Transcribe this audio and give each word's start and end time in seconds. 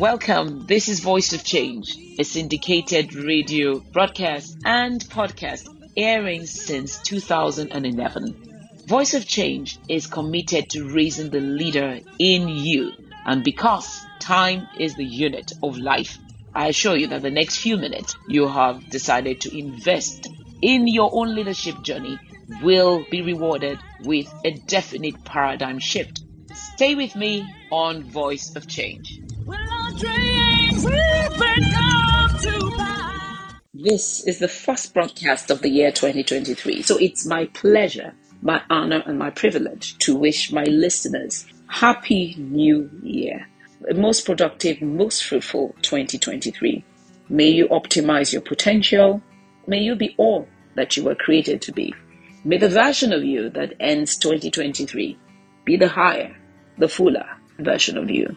Welcome. 0.00 0.64
This 0.64 0.88
is 0.88 1.00
Voice 1.00 1.34
of 1.34 1.44
Change, 1.44 1.94
a 2.18 2.24
syndicated 2.24 3.14
radio 3.14 3.80
broadcast 3.80 4.56
and 4.64 4.98
podcast 4.98 5.68
airing 5.94 6.46
since 6.46 7.02
2011. 7.02 8.82
Voice 8.86 9.12
of 9.12 9.26
Change 9.26 9.78
is 9.90 10.06
committed 10.06 10.70
to 10.70 10.88
raising 10.88 11.28
the 11.28 11.40
leader 11.40 12.00
in 12.18 12.48
you. 12.48 12.92
And 13.26 13.44
because 13.44 14.00
time 14.20 14.68
is 14.78 14.94
the 14.94 15.04
unit 15.04 15.52
of 15.62 15.76
life, 15.76 16.16
I 16.54 16.68
assure 16.68 16.96
you 16.96 17.08
that 17.08 17.20
the 17.20 17.30
next 17.30 17.58
few 17.58 17.76
minutes 17.76 18.16
you 18.26 18.48
have 18.48 18.88
decided 18.88 19.42
to 19.42 19.54
invest 19.54 20.28
in 20.62 20.88
your 20.88 21.10
own 21.12 21.34
leadership 21.34 21.82
journey 21.82 22.18
will 22.62 23.04
be 23.10 23.20
rewarded 23.20 23.78
with 24.04 24.32
a 24.46 24.52
definite 24.52 25.26
paradigm 25.26 25.78
shift. 25.78 26.22
Stay 26.54 26.94
with 26.94 27.14
me 27.14 27.46
on 27.70 28.02
Voice 28.02 28.56
of 28.56 28.66
Change. 28.66 29.20
This 33.72 34.26
is 34.26 34.38
the 34.38 34.48
first 34.48 34.92
broadcast 34.92 35.50
of 35.50 35.62
the 35.62 35.70
year 35.70 35.90
2023, 35.90 36.82
so 36.82 36.98
it's 36.98 37.24
my 37.26 37.46
pleasure, 37.46 38.14
my 38.42 38.60
honor, 38.68 39.02
and 39.06 39.18
my 39.18 39.30
privilege 39.30 39.96
to 39.98 40.14
wish 40.14 40.52
my 40.52 40.64
listeners 40.64 41.46
Happy 41.66 42.34
New 42.38 42.90
Year. 43.02 43.48
Most 43.94 44.26
productive, 44.26 44.82
most 44.82 45.24
fruitful 45.24 45.74
2023. 45.82 46.84
May 47.30 47.48
you 47.48 47.68
optimize 47.68 48.32
your 48.32 48.42
potential. 48.42 49.22
May 49.66 49.78
you 49.78 49.96
be 49.96 50.14
all 50.18 50.46
that 50.74 50.96
you 50.96 51.04
were 51.04 51.14
created 51.14 51.62
to 51.62 51.72
be. 51.72 51.94
May 52.44 52.58
the 52.58 52.68
version 52.68 53.12
of 53.12 53.24
you 53.24 53.48
that 53.50 53.74
ends 53.80 54.18
2023 54.18 55.18
be 55.64 55.76
the 55.76 55.88
higher, 55.88 56.36
the 56.76 56.88
fuller 56.88 57.26
version 57.58 57.96
of 57.96 58.10
you. 58.10 58.36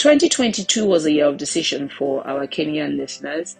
2022 0.00 0.86
was 0.86 1.04
a 1.04 1.12
year 1.12 1.26
of 1.26 1.36
decision 1.36 1.86
for 1.86 2.26
our 2.26 2.46
Kenyan 2.46 2.96
listeners. 2.96 3.56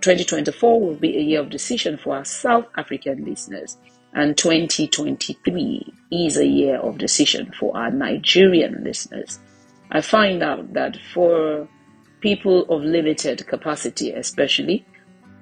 2024 0.00 0.80
will 0.80 0.96
be 0.96 1.16
a 1.16 1.20
year 1.20 1.38
of 1.38 1.50
decision 1.50 1.96
for 1.96 2.16
our 2.16 2.24
South 2.24 2.64
African 2.76 3.24
listeners. 3.24 3.78
And 4.12 4.36
2023 4.36 5.94
is 6.10 6.36
a 6.36 6.44
year 6.44 6.78
of 6.78 6.98
decision 6.98 7.52
for 7.60 7.76
our 7.76 7.92
Nigerian 7.92 8.82
listeners. 8.82 9.38
I 9.92 10.00
find 10.00 10.42
out 10.42 10.72
that 10.72 10.96
for 11.14 11.68
people 12.22 12.62
of 12.62 12.82
limited 12.82 13.46
capacity, 13.46 14.10
especially 14.10 14.84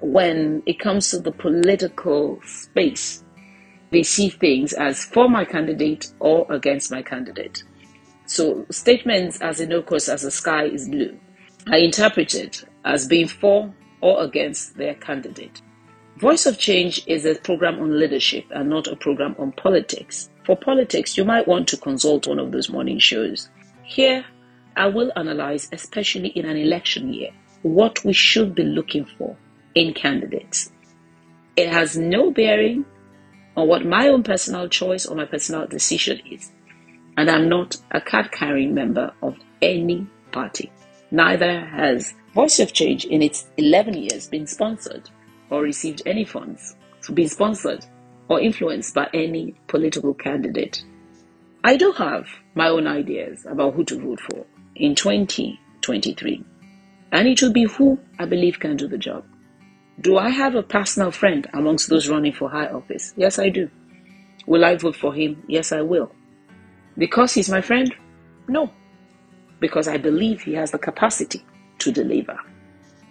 when 0.01 0.61
it 0.67 0.77
comes 0.77 1.09
to 1.09 1.19
the 1.19 1.31
political 1.31 2.39
space, 2.45 3.23
they 3.89 4.03
see 4.03 4.29
things 4.29 4.73
as 4.73 5.03
for 5.03 5.27
my 5.27 5.45
candidate 5.45 6.11
or 6.19 6.45
against 6.53 6.91
my 6.91 7.01
candidate. 7.01 7.63
So 8.27 8.65
statements 8.69 9.39
as 9.39 9.61
innocuous 9.61 10.09
as 10.09 10.21
the 10.21 10.31
sky 10.31 10.65
is 10.65 10.89
blue 10.89 11.17
are 11.71 11.77
interpreted 11.77 12.57
as 12.83 13.07
being 13.07 13.27
for 13.27 13.73
or 14.01 14.21
against 14.21 14.77
their 14.77 14.95
candidate. 14.95 15.61
Voice 16.17 16.45
of 16.45 16.59
Change 16.59 17.01
is 17.07 17.25
a 17.25 17.35
program 17.35 17.79
on 17.79 17.97
leadership 17.97 18.45
and 18.51 18.69
not 18.69 18.87
a 18.87 18.97
program 18.97 19.35
on 19.39 19.53
politics. 19.53 20.29
For 20.45 20.57
politics, 20.57 21.17
you 21.17 21.23
might 21.23 21.47
want 21.47 21.69
to 21.69 21.77
consult 21.77 22.27
one 22.27 22.39
of 22.39 22.51
those 22.51 22.69
morning 22.69 22.99
shows. 22.99 23.49
Here, 23.83 24.25
I 24.75 24.87
will 24.87 25.11
analyze, 25.15 25.69
especially 25.71 26.29
in 26.29 26.45
an 26.45 26.57
election 26.57 27.13
year, 27.13 27.31
what 27.61 28.03
we 28.03 28.13
should 28.13 28.55
be 28.55 28.63
looking 28.63 29.05
for 29.17 29.37
in 29.73 29.93
candidates. 29.93 30.71
It 31.55 31.69
has 31.69 31.95
no 31.97 32.31
bearing 32.31 32.85
on 33.55 33.67
what 33.67 33.85
my 33.85 34.09
own 34.09 34.23
personal 34.23 34.67
choice 34.67 35.05
or 35.05 35.15
my 35.15 35.25
personal 35.25 35.65
decision 35.65 36.19
is 36.29 36.51
and 37.17 37.29
I'm 37.29 37.49
not 37.49 37.75
a 37.91 37.99
card 37.99 38.31
carrying 38.31 38.73
member 38.73 39.11
of 39.21 39.35
any 39.61 40.07
party. 40.31 40.71
Neither 41.11 41.65
has 41.65 42.13
Voice 42.33 42.59
of 42.59 42.73
Change 42.73 43.05
in 43.05 43.21
its 43.21 43.47
11 43.57 43.95
years 43.95 44.27
been 44.27 44.45
sponsored 44.45 45.09
or 45.49 45.61
received 45.61 46.03
any 46.05 46.23
funds 46.23 46.75
for 47.01 47.13
being 47.13 47.29
sponsored 47.29 47.85
or 48.29 48.39
influenced 48.39 48.93
by 48.93 49.09
any 49.13 49.55
political 49.67 50.13
candidate. 50.13 50.83
I 51.63 51.75
do 51.77 51.91
have 51.93 52.27
my 52.53 52.67
own 52.67 52.85
ideas 52.87 53.45
about 53.45 53.73
who 53.73 53.83
to 53.85 53.99
vote 53.99 54.19
for 54.19 54.45
in 54.75 54.93
2023, 54.93 56.43
and 57.11 57.27
it 57.27 57.41
will 57.41 57.51
be 57.51 57.63
who 57.63 57.99
I 58.19 58.25
believe 58.25 58.59
can 58.59 58.77
do 58.77 58.87
the 58.87 58.97
job. 58.97 59.25
Do 59.99 60.17
I 60.17 60.29
have 60.29 60.53
a 60.53 60.61
personal 60.61 61.09
friend 61.09 61.47
amongst 61.53 61.89
those 61.89 62.07
running 62.07 62.33
for 62.33 62.49
high 62.49 62.67
office? 62.67 63.13
Yes, 63.17 63.39
I 63.39 63.49
do. 63.49 63.71
Will 64.45 64.63
I 64.63 64.75
vote 64.75 64.95
for 64.95 65.13
him? 65.13 65.43
Yes, 65.47 65.71
I 65.71 65.81
will. 65.81 66.11
Because 66.97 67.33
he's 67.33 67.49
my 67.49 67.61
friend? 67.61 67.93
No. 68.47 68.71
Because 69.59 69.87
I 69.87 69.97
believe 69.97 70.41
he 70.41 70.53
has 70.53 70.71
the 70.71 70.79
capacity 70.79 71.45
to 71.79 71.91
deliver. 71.91 72.37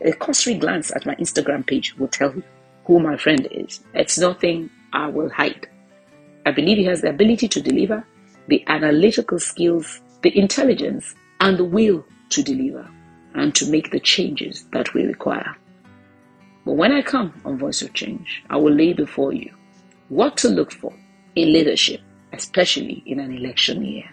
A 0.01 0.13
cursory 0.13 0.55
glance 0.55 0.91
at 0.95 1.07
my 1.07 1.15
Instagram 1.17 1.67
page 1.67 1.97
will 1.97 2.09
tell 2.09 2.35
you 2.35 2.43
who 2.85 3.01
my 3.01 3.17
friend 3.17 3.47
is. 3.51 3.81
It's 3.95 4.19
nothing 4.19 4.71
I 4.93 5.09
will 5.09 5.31
hide. 5.31 5.69
I 6.45 6.53
believe 6.53 6.79
he 6.79 6.85
has 6.85 7.01
the 7.01 7.11
ability 7.11 7.49
to 7.49 7.61
deliver, 7.61 8.05
the 8.49 8.65
analytical 8.69 9.39
skills, 9.39 10.01
the 10.23 10.37
intelligence, 10.37 11.15
and 11.41 11.59
the 11.59 11.65
will 11.65 12.05
to 12.31 12.43
deliver 12.43 12.89
and 13.35 13.55
to 13.55 13.71
make 13.71 13.91
the 13.91 14.01
changes 14.01 14.65
that 14.73 14.95
we 14.95 15.05
require. 15.05 15.57
But 16.65 16.75
when 16.75 16.93
I 16.93 17.03
come 17.03 17.41
on 17.45 17.59
Voice 17.59 17.83
of 17.83 17.93
Change, 17.93 18.43
I 18.51 18.57
will 18.57 18.73
lay 18.73 18.93
before 18.93 19.33
you 19.33 19.55
what 20.09 20.37
to 20.39 20.49
look 20.49 20.73
for 20.73 20.93
in 21.35 21.53
leadership 21.53 22.01
especially 22.37 23.03
in 23.07 23.19
an 23.21 23.33
election 23.33 23.85
year. 23.85 24.05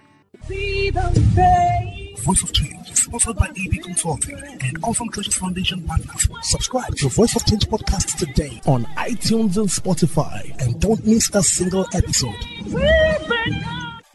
Voice 2.23 2.44
of 2.44 2.53
Change 2.53 2.89
is 2.89 3.03
sponsored 3.03 3.35
by 3.35 3.47
AD 3.47 3.84
Consulting 3.84 4.39
and 4.61 4.78
Awesome 4.84 5.09
Treasures 5.09 5.35
Foundation 5.35 5.81
partners. 5.84 6.28
Subscribe 6.44 6.95
to 6.95 7.09
Voice 7.09 7.35
of 7.35 7.45
Change 7.45 7.67
podcast 7.67 8.17
today 8.17 8.62
on 8.66 8.85
iTunes 8.97 9.57
and 9.57 9.67
Spotify 9.67 10.57
and 10.62 10.79
don't 10.79 11.06
miss 11.06 11.29
a 11.33 11.44
single 11.44 11.85
episode. 11.94 12.35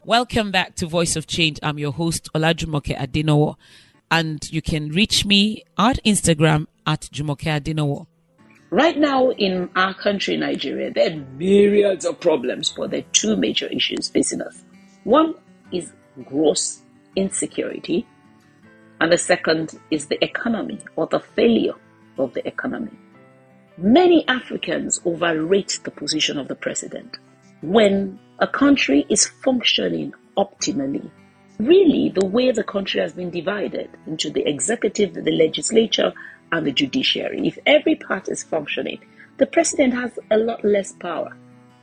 Welcome 0.05 0.51
back 0.51 0.75
to 0.77 0.87
Voice 0.87 1.17
of 1.17 1.27
Change. 1.27 1.59
I'm 1.63 1.79
your 1.79 1.93
host, 1.93 2.31
Olajumoke 2.35 2.97
Adenowo, 2.97 3.57
and 4.11 4.51
you 4.51 4.63
can 4.63 4.89
reach 4.89 5.27
me 5.27 5.65
at 5.79 6.03
Instagram 6.05 6.67
at 6.87 7.03
Jumoke 7.13 7.43
Adenowo. 7.43 8.07
Right 8.71 8.99
now 8.99 9.31
in 9.31 9.71
our 9.77 9.95
country, 9.95 10.37
Nigeria, 10.37 10.91
there 10.91 11.11
are 11.11 11.17
myriads 11.39 12.05
of 12.05 12.21
problems, 12.21 12.71
but 12.77 12.91
there 12.91 13.01
are 13.01 13.13
two 13.13 13.35
major 13.35 13.67
issues 13.67 14.09
facing 14.09 14.43
us. 14.43 14.63
One 15.05 15.35
is 15.73 15.91
gross 16.25 16.83
insecurity, 17.17 18.07
and 19.01 19.11
the 19.11 19.17
second 19.17 19.79
is 19.91 20.07
the 20.07 20.23
economy 20.23 20.81
or 20.97 21.07
the 21.07 21.21
failure 21.21 21.75
of 22.19 22.35
the 22.35 22.47
economy. 22.47 22.91
Many 23.79 24.27
Africans 24.29 25.01
overrate 25.05 25.81
the 25.85 25.91
position 25.91 26.37
of 26.37 26.49
the 26.49 26.55
president. 26.57 27.17
When 27.63 28.19
a 28.39 28.47
country 28.47 29.07
is 29.09 29.27
functioning 29.27 30.13
optimally, 30.37 31.11
really 31.59 32.11
the 32.11 32.27
way 32.27 32.51
the 32.53 32.65
country 32.65 33.01
has 33.01 33.15
been 33.15 33.31
divided 33.31 33.89
into 34.07 34.29
the 34.31 34.47
executive, 34.47 35.15
the 35.15 35.31
legislature, 35.31 36.13
and 36.53 36.67
the 36.67 36.73
judiciary. 36.73 37.47
If 37.47 37.59
every 37.67 37.95
part 37.95 38.29
is 38.29 38.43
functioning, 38.43 39.01
the 39.39 39.47
president 39.47 39.95
has 39.95 40.19
a 40.31 40.37
lot 40.37 40.65
less 40.65 40.93
power 40.93 41.37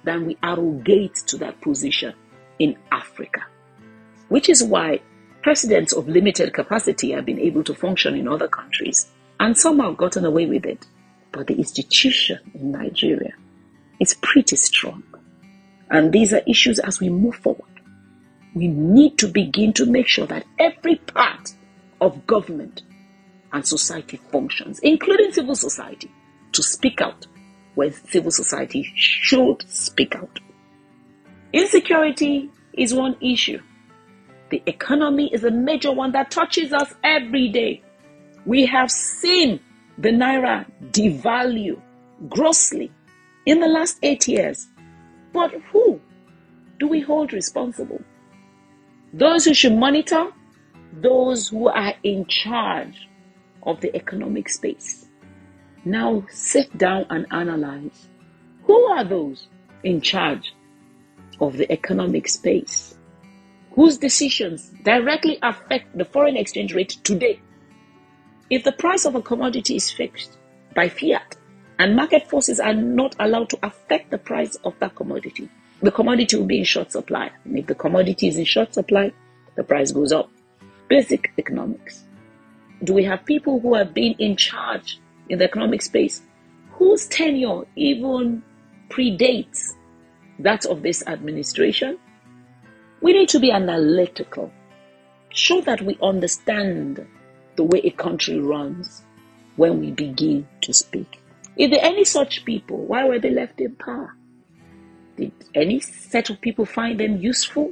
than 0.03 0.25
we 0.25 0.37
arrogate 0.43 1.15
to 1.27 1.37
that 1.37 1.61
position 1.61 2.13
in 2.59 2.77
Africa. 2.91 3.41
Which 4.29 4.49
is 4.49 4.63
why 4.63 5.01
presidents 5.41 5.93
of 5.93 6.07
limited 6.07 6.53
capacity 6.53 7.11
have 7.11 7.25
been 7.25 7.39
able 7.39 7.63
to 7.63 7.73
function 7.75 8.15
in 8.15 8.27
other 8.27 8.47
countries 8.47 9.11
and 9.39 9.57
some 9.57 9.79
have 9.79 9.97
gotten 9.97 10.25
away 10.25 10.45
with 10.45 10.65
it. 10.65 10.85
But 11.31 11.47
the 11.47 11.55
institution 11.55 12.39
in 12.53 12.71
Nigeria 12.71 13.33
is 13.99 14.13
pretty 14.15 14.55
strong. 14.55 15.03
And 15.89 16.11
these 16.11 16.33
are 16.33 16.41
issues 16.47 16.79
as 16.79 16.99
we 16.99 17.09
move 17.09 17.35
forward. 17.35 17.69
We 18.53 18.67
need 18.67 19.17
to 19.19 19.27
begin 19.27 19.73
to 19.73 19.85
make 19.85 20.07
sure 20.07 20.25
that 20.27 20.45
every 20.57 20.95
part 20.95 21.53
of 22.01 22.25
government 22.25 22.83
and 23.53 23.67
society 23.67 24.19
functions, 24.31 24.79
including 24.79 25.31
civil 25.31 25.55
society, 25.55 26.11
to 26.51 26.63
speak 26.63 27.01
out 27.01 27.27
when 27.75 27.91
civil 27.91 28.31
society 28.31 28.91
should 28.95 29.63
speak 29.69 30.15
out. 30.15 30.39
Insecurity 31.53 32.49
is 32.73 32.93
one 32.93 33.15
issue. 33.21 33.61
The 34.49 34.61
economy 34.65 35.33
is 35.33 35.43
a 35.43 35.51
major 35.51 35.91
one 35.91 36.11
that 36.11 36.31
touches 36.31 36.73
us 36.73 36.93
every 37.03 37.49
day. 37.49 37.81
We 38.45 38.65
have 38.65 38.91
seen 38.91 39.59
the 39.97 40.09
naira 40.09 40.65
devalue 40.91 41.81
grossly 42.29 42.91
in 43.45 43.59
the 43.59 43.67
last 43.67 43.97
eight 44.03 44.27
years. 44.27 44.67
But 45.33 45.51
who 45.71 45.99
do 46.79 46.87
we 46.87 47.01
hold 47.01 47.33
responsible? 47.33 48.01
Those 49.13 49.45
who 49.45 49.53
should 49.53 49.73
monitor, 49.73 50.31
those 50.93 51.49
who 51.49 51.67
are 51.67 51.93
in 52.03 52.25
charge 52.25 53.07
of 53.65 53.81
the 53.81 53.95
economic 53.95 54.49
space. 54.49 55.05
Now 55.83 56.25
sit 56.29 56.77
down 56.77 57.05
and 57.09 57.25
analyze 57.31 58.07
who 58.63 58.85
are 58.85 59.03
those 59.03 59.47
in 59.83 60.01
charge 60.01 60.53
of 61.39 61.57
the 61.57 61.71
economic 61.71 62.27
space 62.27 62.95
whose 63.71 63.97
decisions 63.97 64.71
directly 64.83 65.37
affect 65.43 65.97
the 65.97 66.05
foreign 66.05 66.37
exchange 66.37 66.73
rate 66.73 66.97
today 67.03 67.39
If 68.49 68.63
the 68.63 68.71
price 68.71 69.05
of 69.05 69.15
a 69.15 69.23
commodity 69.23 69.75
is 69.75 69.91
fixed 69.91 70.37
by 70.75 70.87
fiat 70.87 71.35
and 71.79 71.95
market 71.95 72.29
forces 72.29 72.59
are 72.59 72.75
not 72.75 73.15
allowed 73.19 73.49
to 73.49 73.59
affect 73.63 74.11
the 74.11 74.19
price 74.19 74.55
of 74.63 74.77
that 74.79 74.95
commodity, 74.95 75.49
the 75.81 75.91
commodity 75.91 76.37
will 76.37 76.45
be 76.45 76.59
in 76.59 76.63
short 76.63 76.91
supply. 76.91 77.31
And 77.43 77.57
if 77.57 77.65
the 77.65 77.73
commodity 77.73 78.27
is 78.27 78.37
in 78.37 78.45
short 78.45 78.73
supply, 78.73 79.11
the 79.55 79.63
price 79.63 79.91
goes 79.91 80.11
up. 80.11 80.29
Basic 80.87 81.31
economics. 81.39 82.04
Do 82.83 82.93
we 82.93 83.03
have 83.05 83.25
people 83.25 83.59
who 83.59 83.73
have 83.75 83.93
been 83.93 84.15
in 84.19 84.35
charge 84.35 84.99
in 85.29 85.39
the 85.39 85.45
economic 85.45 85.81
space 85.81 86.21
whose 86.73 87.07
tenure 87.07 87.63
even 87.75 88.43
predates 88.89 89.73
that 90.39 90.65
of 90.65 90.83
this 90.83 91.03
administration? 91.07 91.97
We 93.01 93.13
need 93.13 93.29
to 93.29 93.39
be 93.39 93.51
analytical, 93.51 94.51
show 95.29 95.61
that 95.61 95.81
we 95.81 95.97
understand 96.01 97.05
the 97.55 97.63
way 97.63 97.79
a 97.83 97.91
country 97.91 98.39
runs 98.39 99.03
when 99.55 99.79
we 99.79 99.91
begin 99.91 100.47
to 100.61 100.73
speak. 100.73 101.21
If 101.55 101.71
there 101.71 101.79
are 101.79 101.85
any 101.85 102.03
such 102.03 102.43
people, 102.43 102.77
why 102.85 103.05
were 103.05 103.19
they 103.19 103.29
left 103.29 103.61
in 103.61 103.75
power? 103.75 104.13
Did 105.15 105.31
any 105.53 105.79
set 105.79 106.29
of 106.29 106.41
people 106.41 106.65
find 106.65 106.99
them 106.99 107.17
useful? 107.21 107.71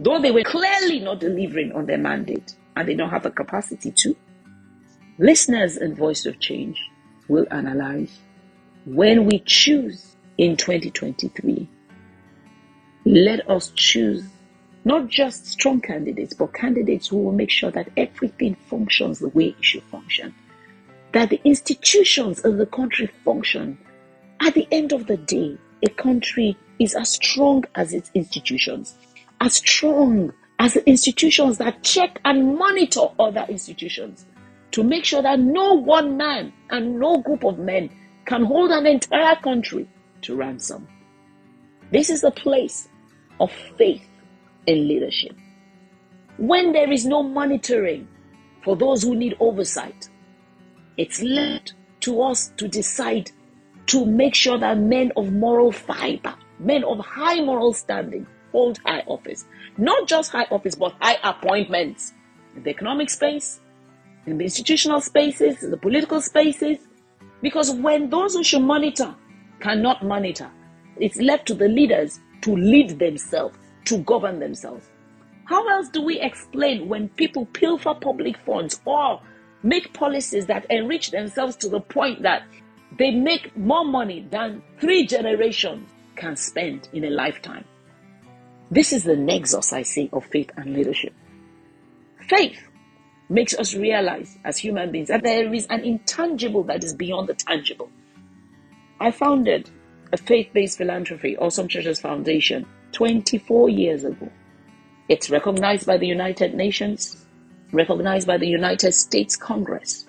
Though 0.00 0.20
they 0.20 0.32
were 0.32 0.42
clearly 0.42 0.98
not 0.98 1.20
delivering 1.20 1.72
on 1.72 1.86
their 1.86 1.98
mandate 1.98 2.56
and 2.76 2.86
they 2.86 2.94
don't 2.94 3.10
have 3.10 3.22
the 3.22 3.30
capacity 3.30 3.90
to. 3.90 4.14
Listeners 5.18 5.76
and 5.76 5.96
Voice 5.96 6.26
of 6.26 6.38
Change 6.40 6.78
will 7.28 7.46
analyze 7.50 8.18
when 8.84 9.24
we 9.24 9.40
choose 9.40 10.14
in 10.38 10.56
2023. 10.56 11.68
Let 13.06 13.48
us 13.48 13.70
choose 13.74 14.28
not 14.84 15.08
just 15.08 15.46
strong 15.46 15.80
candidates, 15.80 16.34
but 16.34 16.54
candidates 16.54 17.08
who 17.08 17.16
will 17.16 17.32
make 17.32 17.50
sure 17.50 17.70
that 17.72 17.88
everything 17.96 18.54
functions 18.68 19.18
the 19.18 19.28
way 19.30 19.46
it 19.46 19.64
should 19.64 19.82
function. 19.84 20.34
That 21.12 21.30
the 21.30 21.40
institutions 21.44 22.44
of 22.44 22.58
the 22.58 22.66
country 22.66 23.08
function. 23.24 23.78
At 24.40 24.54
the 24.54 24.68
end 24.70 24.92
of 24.92 25.06
the 25.06 25.16
day, 25.16 25.56
a 25.82 25.88
country 25.88 26.56
is 26.78 26.94
as 26.94 27.10
strong 27.10 27.64
as 27.74 27.94
its 27.94 28.10
institutions, 28.14 28.94
as 29.40 29.54
strong 29.54 30.32
as 30.58 30.76
institutions 30.76 31.58
that 31.58 31.82
check 31.82 32.20
and 32.24 32.56
monitor 32.56 33.08
other 33.18 33.44
institutions 33.48 34.26
to 34.72 34.82
make 34.82 35.04
sure 35.04 35.22
that 35.22 35.38
no 35.38 35.74
one 35.74 36.16
man 36.16 36.52
and 36.70 36.98
no 36.98 37.18
group 37.18 37.44
of 37.44 37.58
men 37.58 37.90
can 38.24 38.44
hold 38.44 38.70
an 38.70 38.86
entire 38.86 39.36
country 39.36 39.88
to 40.22 40.34
ransom. 40.34 40.86
This 41.92 42.10
is 42.10 42.24
a 42.24 42.30
place 42.30 42.88
of 43.38 43.52
faith 43.78 44.06
in 44.66 44.88
leadership. 44.88 45.36
When 46.38 46.72
there 46.72 46.90
is 46.90 47.06
no 47.06 47.22
monitoring 47.22 48.08
for 48.64 48.76
those 48.76 49.02
who 49.02 49.14
need 49.14 49.36
oversight, 49.40 50.08
it's 50.96 51.22
left 51.22 51.74
to 52.00 52.20
us 52.22 52.52
to 52.56 52.68
decide 52.68 53.30
to 53.86 54.04
make 54.04 54.34
sure 54.34 54.58
that 54.58 54.78
men 54.78 55.12
of 55.16 55.32
moral 55.32 55.70
fiber, 55.70 56.34
men 56.58 56.82
of 56.84 56.98
high 56.98 57.40
moral 57.40 57.72
standing, 57.72 58.26
hold 58.52 58.78
high 58.84 59.04
office. 59.06 59.46
Not 59.78 60.08
just 60.08 60.32
high 60.32 60.46
office, 60.50 60.74
but 60.74 60.94
high 61.00 61.18
appointments 61.22 62.12
in 62.56 62.62
the 62.62 62.70
economic 62.70 63.10
space, 63.10 63.60
in 64.26 64.38
the 64.38 64.44
institutional 64.44 65.00
spaces, 65.00 65.62
in 65.62 65.70
the 65.70 65.76
political 65.76 66.20
spaces. 66.20 66.78
Because 67.42 67.70
when 67.70 68.08
those 68.08 68.34
who 68.34 68.42
should 68.42 68.62
monitor 68.62 69.14
cannot 69.60 70.04
monitor, 70.04 70.50
it's 70.96 71.20
left 71.20 71.46
to 71.46 71.54
the 71.54 71.68
leaders 71.68 72.20
to 72.42 72.56
lead 72.56 72.98
themselves 72.98 73.58
to 73.84 73.98
govern 73.98 74.38
themselves. 74.38 74.88
How 75.44 75.68
else 75.68 75.88
do 75.90 76.02
we 76.02 76.20
explain 76.20 76.88
when 76.88 77.08
people 77.10 77.46
pilfer 77.46 77.94
public 77.94 78.36
funds 78.38 78.80
or 78.84 79.20
make 79.62 79.92
policies 79.92 80.46
that 80.46 80.66
enrich 80.70 81.10
themselves 81.10 81.54
to 81.56 81.68
the 81.68 81.80
point 81.80 82.22
that 82.22 82.42
they 82.98 83.10
make 83.10 83.56
more 83.56 83.84
money 83.84 84.26
than 84.30 84.62
three 84.80 85.06
generations 85.06 85.88
can 86.16 86.34
spend 86.34 86.88
in 86.92 87.04
a 87.04 87.10
lifetime? 87.10 87.64
This 88.70 88.92
is 88.92 89.04
the 89.04 89.16
nexus, 89.16 89.72
I 89.72 89.82
say, 89.82 90.08
of 90.12 90.24
faith 90.26 90.50
and 90.56 90.74
leadership. 90.74 91.14
Faith 92.28 92.58
makes 93.28 93.54
us 93.54 93.74
realize 93.74 94.38
as 94.44 94.58
human 94.58 94.90
beings 94.90 95.08
that 95.08 95.22
there 95.22 95.52
is 95.52 95.66
an 95.66 95.84
intangible 95.84 96.64
that 96.64 96.82
is 96.82 96.94
beyond 96.94 97.28
the 97.28 97.34
tangible. 97.34 97.90
I 99.00 99.10
founded 99.10 99.70
a 100.12 100.16
faith 100.16 100.50
based 100.52 100.78
philanthropy, 100.78 101.36
Awesome 101.36 101.68
Treasures 101.68 102.00
Foundation, 102.00 102.66
24 102.92 103.68
years 103.68 104.04
ago. 104.04 104.30
It's 105.08 105.30
recognized 105.30 105.86
by 105.86 105.98
the 105.98 106.06
United 106.06 106.54
Nations, 106.54 107.24
recognized 107.72 108.26
by 108.26 108.38
the 108.38 108.48
United 108.48 108.92
States 108.92 109.36
Congress, 109.36 110.06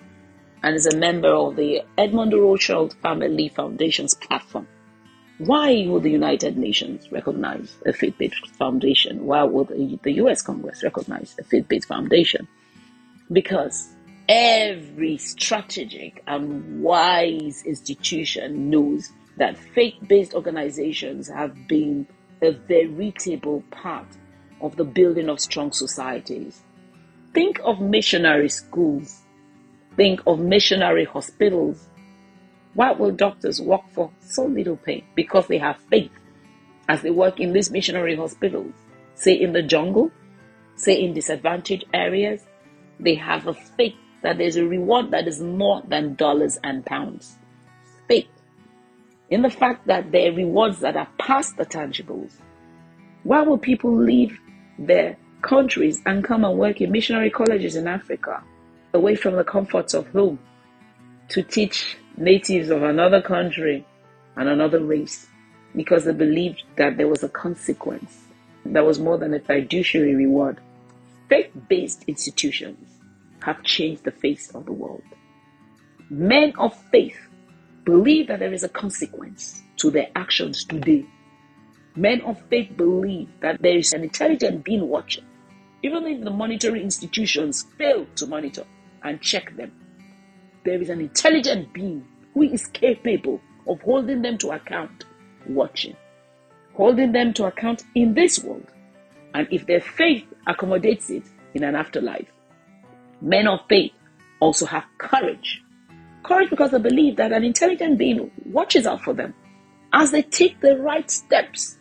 and 0.62 0.74
is 0.74 0.86
a 0.86 0.96
member 0.96 1.28
of 1.28 1.54
the 1.54 1.82
Edmund 1.96 2.32
Rothschild 2.32 2.96
Family 3.02 3.48
Foundation's 3.48 4.14
platform. 4.14 4.66
Why 5.38 5.86
would 5.86 6.02
the 6.02 6.10
United 6.10 6.56
Nations 6.56 7.12
recognize 7.12 7.76
a 7.86 7.92
faith-based 7.92 8.48
foundation? 8.56 9.24
Why 9.24 9.44
would 9.44 9.68
the 10.02 10.12
US 10.14 10.42
Congress 10.42 10.82
recognize 10.82 11.36
a 11.38 11.44
faith-based 11.44 11.86
foundation? 11.86 12.48
Because 13.30 13.88
every 14.28 15.16
strategic 15.16 16.24
and 16.26 16.82
wise 16.82 17.62
institution 17.64 18.68
knows 18.68 19.12
that 19.36 19.56
faith-based 19.56 20.34
organizations 20.34 21.28
have 21.28 21.68
been 21.68 22.06
a 22.42 22.50
veritable 22.50 23.62
part 23.70 24.08
of 24.60 24.74
the 24.74 24.84
building 24.84 25.28
of 25.28 25.38
strong 25.38 25.70
societies. 25.70 26.62
Think 27.32 27.60
of 27.62 27.80
missionary 27.80 28.48
schools. 28.48 29.22
Think 29.94 30.20
of 30.26 30.40
missionary 30.40 31.04
hospitals. 31.04 31.86
Why 32.78 32.92
will 32.92 33.10
doctors 33.10 33.60
work 33.60 33.80
for 33.90 34.12
so 34.20 34.46
little 34.46 34.76
pay? 34.76 35.02
Because 35.16 35.48
they 35.48 35.58
have 35.58 35.80
faith 35.90 36.12
as 36.88 37.02
they 37.02 37.10
work 37.10 37.40
in 37.40 37.52
these 37.52 37.72
missionary 37.72 38.14
hospitals. 38.14 38.72
Say 39.16 39.32
in 39.32 39.52
the 39.52 39.64
jungle, 39.64 40.12
say 40.76 40.94
in 41.02 41.12
disadvantaged 41.12 41.86
areas, 41.92 42.40
they 43.00 43.16
have 43.16 43.48
a 43.48 43.54
faith 43.54 43.96
that 44.22 44.38
there's 44.38 44.54
a 44.54 44.64
reward 44.64 45.10
that 45.10 45.26
is 45.26 45.40
more 45.40 45.82
than 45.88 46.14
dollars 46.14 46.56
and 46.62 46.86
pounds. 46.86 47.36
Faith 48.06 48.28
in 49.28 49.42
the 49.42 49.50
fact 49.50 49.88
that 49.88 50.12
there 50.12 50.30
are 50.30 50.36
rewards 50.36 50.78
that 50.78 50.96
are 50.96 51.08
past 51.18 51.56
the 51.56 51.66
tangibles. 51.66 52.34
Why 53.24 53.42
will 53.42 53.58
people 53.58 53.92
leave 53.92 54.38
their 54.78 55.16
countries 55.42 56.00
and 56.06 56.22
come 56.22 56.44
and 56.44 56.56
work 56.56 56.80
in 56.80 56.92
missionary 56.92 57.30
colleges 57.30 57.74
in 57.74 57.88
Africa, 57.88 58.40
away 58.94 59.16
from 59.16 59.34
the 59.34 59.42
comforts 59.42 59.94
of 59.94 60.06
home, 60.10 60.38
to 61.30 61.42
teach 61.42 61.96
natives 62.18 62.70
of 62.70 62.82
another 62.82 63.22
country 63.22 63.84
and 64.36 64.48
another 64.48 64.80
race? 64.80 65.26
Because 65.74 66.04
they 66.04 66.12
believed 66.12 66.62
that 66.76 66.96
there 66.96 67.08
was 67.08 67.22
a 67.22 67.28
consequence 67.28 68.24
that 68.64 68.84
was 68.84 68.98
more 68.98 69.18
than 69.18 69.34
a 69.34 69.40
fiduciary 69.40 70.14
reward. 70.14 70.60
Faith 71.28 71.50
based 71.68 72.04
institutions 72.06 72.88
have 73.40 73.62
changed 73.62 74.04
the 74.04 74.10
face 74.10 74.50
of 74.54 74.66
the 74.66 74.72
world. 74.72 75.02
Men 76.10 76.52
of 76.58 76.74
faith 76.90 77.18
believe 77.84 78.28
that 78.28 78.40
there 78.40 78.52
is 78.52 78.64
a 78.64 78.68
consequence 78.68 79.62
to 79.76 79.90
their 79.90 80.08
actions 80.16 80.64
today. 80.64 81.04
Men 81.96 82.20
of 82.22 82.40
faith 82.48 82.76
believe 82.76 83.28
that 83.40 83.60
there 83.62 83.76
is 83.76 83.92
an 83.92 84.02
intelligent 84.02 84.64
being 84.64 84.88
watching, 84.88 85.24
even 85.82 86.06
if 86.06 86.24
the 86.24 86.30
monetary 86.30 86.82
institutions 86.82 87.66
fail 87.76 88.06
to 88.16 88.26
monitor 88.26 88.64
and 89.02 89.20
check 89.20 89.56
them. 89.56 89.72
There 90.64 90.80
is 90.80 90.90
an 90.90 91.00
intelligent 91.00 91.72
being 91.72 92.06
who 92.34 92.42
is 92.42 92.66
capable 92.66 93.40
of 93.66 93.80
holding 93.82 94.22
them 94.22 94.38
to 94.38 94.50
account, 94.50 95.04
watching, 95.48 95.96
holding 96.74 97.12
them 97.12 97.32
to 97.34 97.46
account 97.46 97.84
in 97.94 98.14
this 98.14 98.42
world, 98.42 98.66
and 99.34 99.46
if 99.50 99.66
their 99.66 99.80
faith 99.80 100.24
accommodates 100.46 101.10
it 101.10 101.24
in 101.54 101.64
an 101.64 101.74
afterlife. 101.74 102.28
Men 103.20 103.48
of 103.48 103.60
faith 103.68 103.92
also 104.40 104.66
have 104.66 104.84
courage 104.98 105.62
Courage 106.28 106.50
because 106.50 106.72
they 106.72 106.78
believe 106.78 107.16
that 107.16 107.32
an 107.32 107.42
intelligent 107.44 107.96
being 107.96 108.30
watches 108.44 108.86
out 108.86 109.02
for 109.02 109.14
them 109.14 109.34
as 109.92 110.10
they 110.10 110.22
take 110.22 110.60
the 110.60 110.76
right 110.76 111.10
steps 111.10 111.78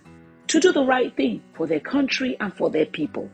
to 0.47 0.59
do 0.59 0.71
the 0.71 0.85
right 0.85 1.13
thing 1.17 1.43
for 1.53 1.67
their 1.67 1.81
country 1.81 2.37
and 2.39 2.53
for 2.53 2.69
their 2.69 2.85
people. 2.85 3.29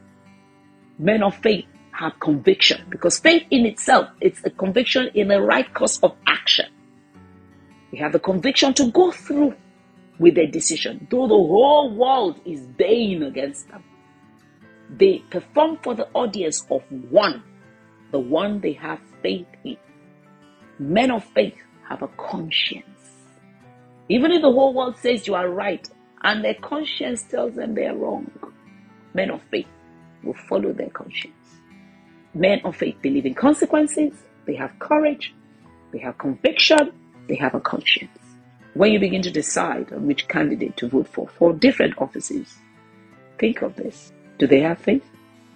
Men 0.98 1.22
of 1.22 1.36
faith 1.36 1.66
have 1.94 2.20
conviction 2.20 2.86
because 2.90 3.20
faith 3.20 3.44
in 3.52 3.66
itself 3.66 4.10
is 4.20 4.40
a 4.44 4.50
conviction 4.50 5.10
in 5.14 5.28
the 5.28 5.42
right 5.42 5.72
course 5.74 6.00
of 6.04 6.16
action. 6.28 6.66
They 7.92 7.98
have 8.00 8.12
the 8.12 8.20
conviction 8.20 8.74
to 8.76 8.92
go 8.92 9.12
through 9.12 9.56
with 10.20 10.36
their 10.36 10.48
decision, 10.48 11.08
though 11.10 11.28
the 11.28 11.34
whole 11.34 11.94
world 11.94 12.40
is 12.46 12.62
baying 12.62 13.24
against 13.24 13.68
them. 13.70 13.84
They 14.90 15.20
perform 15.30 15.78
for 15.84 15.96
the 15.96 16.08
audience 16.14 16.66
of 16.70 16.82
one, 17.10 17.44
the 18.12 18.20
one 18.20 18.60
they 18.60 18.74
have 18.74 19.00
faith 19.22 19.48
in. 19.64 19.78
Men 20.80 21.12
of 21.12 21.24
faith 21.24 21.56
have 21.88 22.02
a 22.02 22.08
conscience. 22.10 22.86
Even 24.10 24.32
if 24.32 24.42
the 24.42 24.52
whole 24.52 24.74
world 24.74 24.98
says 24.98 25.28
you 25.28 25.36
are 25.36 25.50
right 25.50 25.88
and 26.24 26.44
their 26.44 26.56
conscience 26.56 27.24
tells 27.24 27.56
them 27.56 27.76
they 27.76 27.86
are 27.86 27.96
wrong, 27.96 28.30
men 29.14 29.30
of 29.30 29.42
faith 29.52 29.68
will 30.24 30.36
follow 30.50 30.74
their 30.74 30.90
conscience. 30.90 31.43
Men 32.34 32.62
of 32.64 32.76
faith 32.76 32.96
believe 33.02 33.26
in 33.26 33.36
consequences 33.36 34.14
they 34.46 34.56
have 34.56 34.78
courage, 34.80 35.34
they 35.92 36.00
have 36.00 36.18
conviction, 36.18 36.92
they 37.28 37.36
have 37.36 37.54
a 37.54 37.60
conscience. 37.60 38.18
When 38.74 38.92
you 38.92 39.00
begin 39.00 39.22
to 39.22 39.32
decide 39.32 39.94
on 39.94 40.08
which 40.08 40.28
candidate 40.28 40.76
to 40.78 40.90
vote 40.90 41.08
for, 41.08 41.28
for 41.28 41.54
different 41.54 41.98
offices, 42.00 42.58
think 43.38 43.62
of 43.62 43.76
this. 43.76 44.12
Do 44.40 44.48
they 44.48 44.62
have 44.62 44.80
faith? 44.80 45.06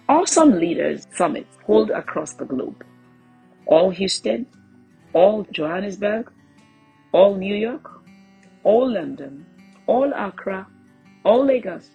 Awesome 0.08 0.58
leaders 0.58 1.06
summits 1.14 1.56
hold 1.66 1.90
across 1.90 2.34
the 2.34 2.44
globe. 2.44 2.84
All 3.66 3.90
Houston, 3.90 4.46
all 5.12 5.46
Johannesburg, 5.50 6.30
all 7.12 7.34
New 7.34 7.54
York, 7.54 7.90
all 8.62 8.90
London, 8.90 9.44
all 9.86 10.12
Accra, 10.14 10.66
all 11.24 11.44
Lagos. 11.44 11.90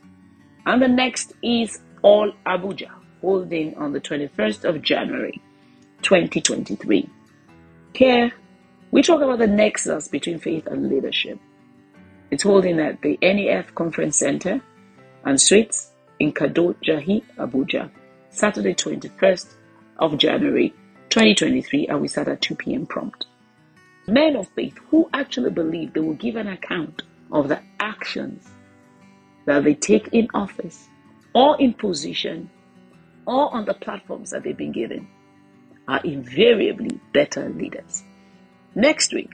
And 0.65 0.81
the 0.81 0.87
next 0.87 1.33
is 1.41 1.79
all 2.01 2.33
Abuja, 2.45 2.91
holding 3.23 3.73
on 3.77 3.93
the 3.93 4.01
21st 4.01 4.65
of 4.65 4.81
January 4.81 5.41
2023. 6.01 7.09
Here, 7.95 8.33
we 8.91 9.01
talk 9.01 9.21
about 9.21 9.39
the 9.39 9.47
nexus 9.47 10.09
between 10.09 10.39
faith 10.39 10.67
and 10.67 10.89
leadership. 10.89 11.39
It's 12.31 12.43
holding 12.43 12.81
at 12.81 13.01
the 13.01 13.17
NAF 13.21 13.73
Conference 13.75 14.17
Center 14.17 14.59
and 15.23 15.39
Suites 15.39 15.91
in 16.19 16.33
Kado 16.33 16.75
Jahi, 16.83 17.23
Abuja, 17.37 17.89
Saturday 18.29 18.73
21st 18.73 19.53
of 19.99 20.17
January 20.17 20.73
2023, 21.09 21.87
and 21.87 22.01
we 22.01 22.09
start 22.09 22.27
at 22.27 22.41
2 22.41 22.55
p.m. 22.55 22.85
prompt. 22.85 23.25
Men 24.05 24.35
of 24.35 24.49
faith 24.49 24.77
who 24.89 25.09
actually 25.13 25.51
believe 25.51 25.93
they 25.93 26.01
will 26.01 26.15
give 26.15 26.35
an 26.35 26.49
account 26.49 27.03
of 27.31 27.47
the 27.47 27.61
actions 27.79 28.49
that 29.45 29.63
they 29.63 29.75
take 29.75 30.09
in 30.09 30.27
office 30.33 30.89
or 31.33 31.59
in 31.61 31.73
position 31.73 32.49
or 33.25 33.53
on 33.53 33.65
the 33.65 33.73
platforms 33.73 34.31
that 34.31 34.43
they've 34.43 34.57
been 34.57 34.71
given 34.71 35.07
are 35.87 36.01
invariably 36.03 36.99
better 37.13 37.49
leaders. 37.49 38.03
Next 38.75 39.13
week, 39.13 39.31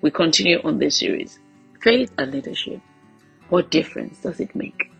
we 0.00 0.10
continue 0.10 0.60
on 0.62 0.78
this 0.78 0.98
series 0.98 1.38
Faith 1.82 2.12
and 2.18 2.32
Leadership. 2.32 2.80
What 3.48 3.70
difference 3.70 4.18
does 4.20 4.40
it 4.40 4.54
make? 4.54 4.90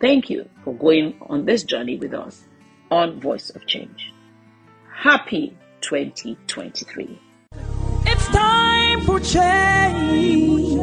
Thank 0.00 0.28
you 0.28 0.48
for 0.64 0.74
going 0.74 1.16
on 1.28 1.44
this 1.46 1.64
journey 1.64 1.96
with 1.96 2.14
us 2.14 2.44
on 2.90 3.20
Voice 3.20 3.50
of 3.50 3.66
Change. 3.66 4.12
Happy 4.92 5.56
2023. 5.80 7.20
It's 8.06 8.26
time 8.28 9.00
for 9.02 9.20
change. 9.20 10.74